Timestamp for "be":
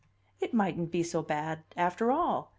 0.89-1.03